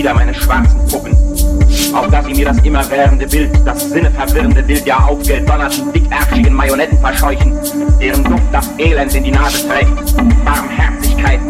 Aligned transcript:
wieder, 0.00 0.14
meine 0.14 0.32
schwarzen 0.32 0.78
Puppen, 0.88 1.14
auf 1.94 2.06
dass 2.08 2.24
sie 2.24 2.32
mir 2.32 2.46
das 2.46 2.58
immerwährende 2.60 3.26
Bild, 3.26 3.50
das 3.66 3.90
sinneverwirrende 3.90 4.62
Bild 4.62 4.86
der 4.86 5.06
aufgedonnerten, 5.06 5.92
dickärschigen 5.92 6.54
Marionetten 6.54 6.98
verscheuchen, 7.00 7.52
deren 8.00 8.24
Duft 8.24 8.42
das 8.50 8.70
Elend 8.78 9.14
in 9.14 9.24
die 9.24 9.30
Nase 9.30 9.68
trägt. 9.68 10.16
Barmherzigkeit, 10.42 11.40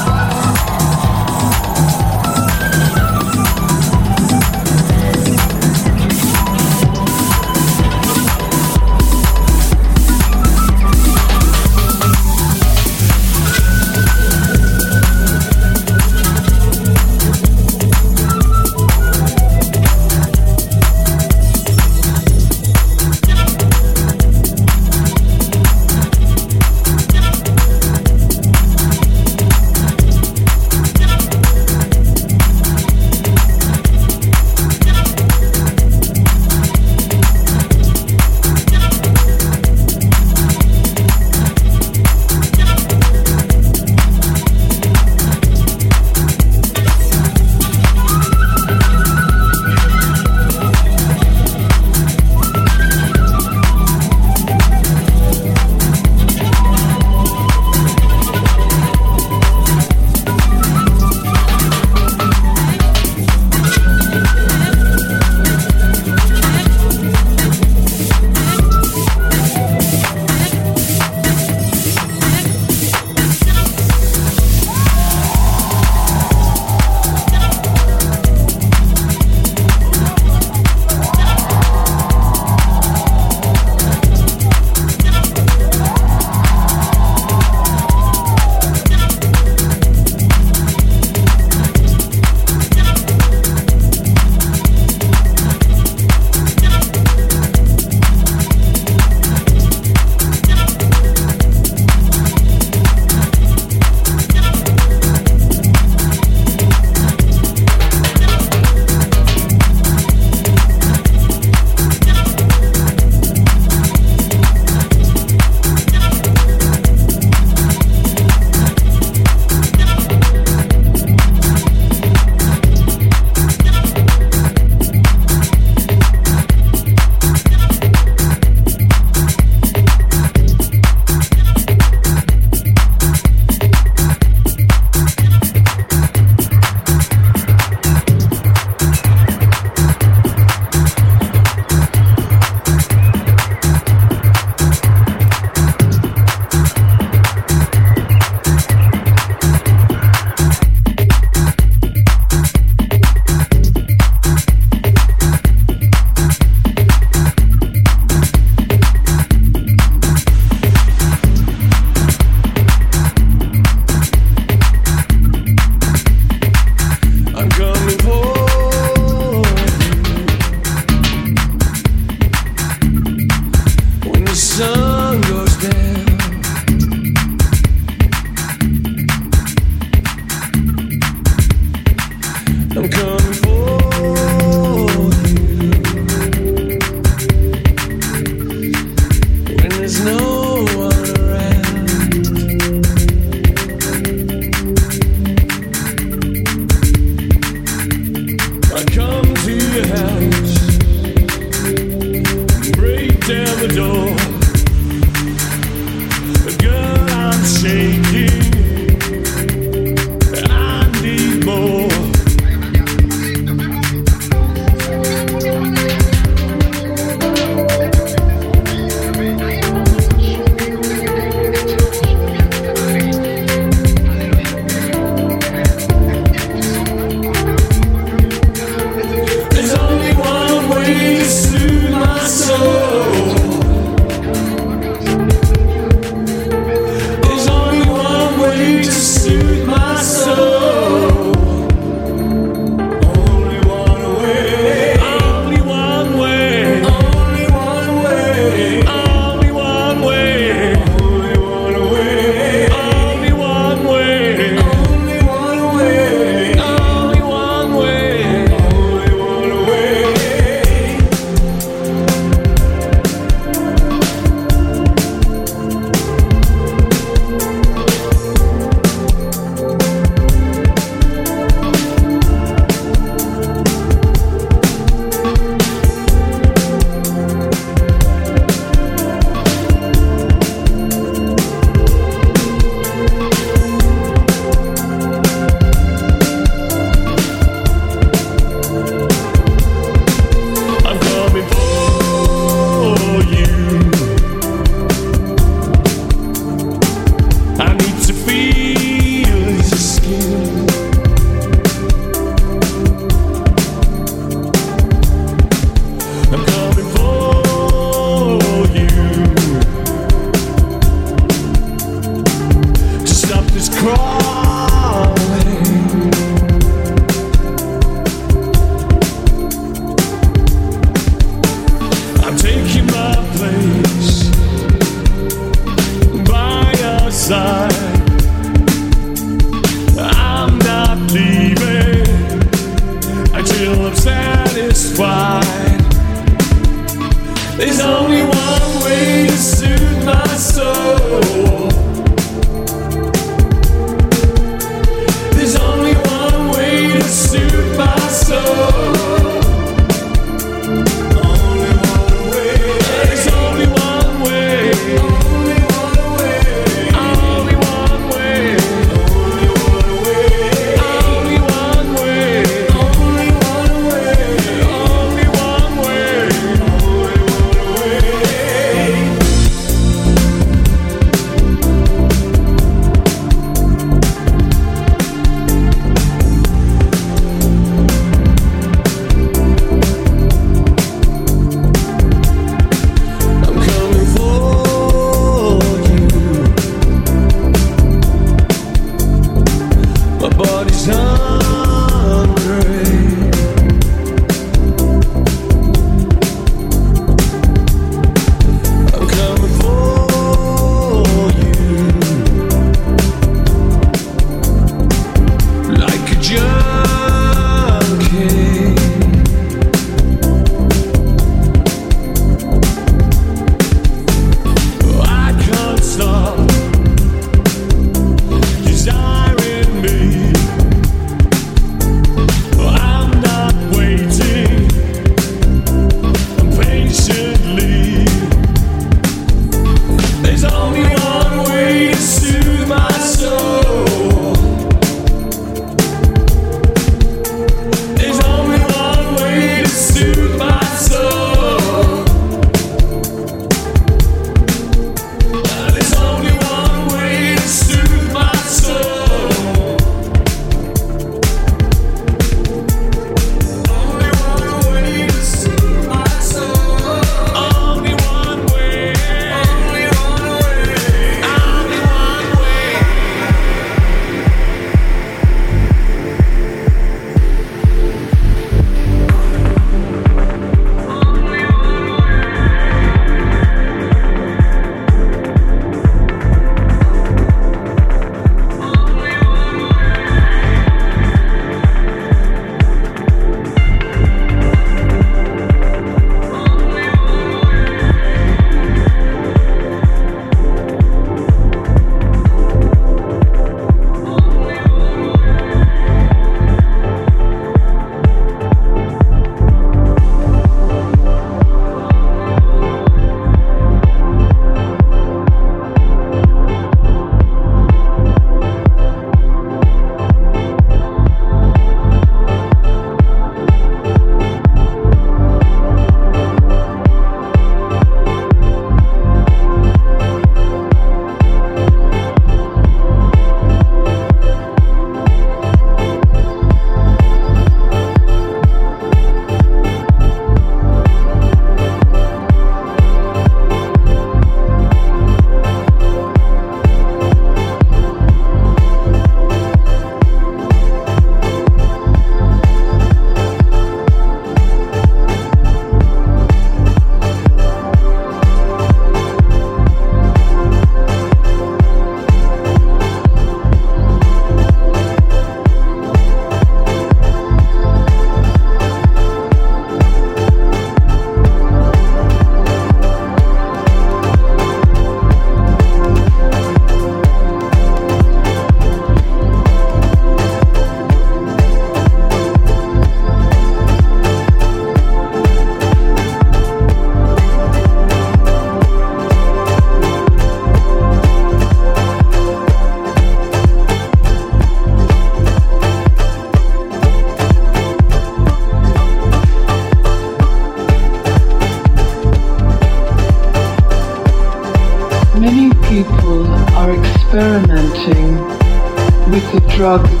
drugs 599.61 600.00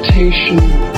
meditation 0.00 0.97